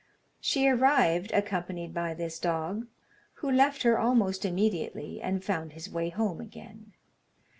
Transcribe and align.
She 0.39 0.67
arrived, 0.67 1.31
accompanied 1.31 1.93
by 1.93 2.15
this 2.15 2.39
dog, 2.39 2.87
who 3.33 3.51
left 3.51 3.83
her 3.83 3.99
almost 3.99 4.45
immediately, 4.45 5.21
and 5.21 5.43
found 5.45 5.73
his 5.73 5.91
way 5.91 6.09
home 6.09 6.41
again. 6.41 6.93